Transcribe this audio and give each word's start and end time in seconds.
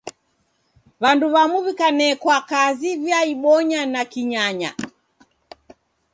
W'andu 1.01 1.25
w'amu 1.33 1.57
w'ikanekwa 1.65 2.37
kazi, 2.49 2.89
w'aibonya 3.05 3.81
na 3.93 4.01
kinyanya. 4.11 4.71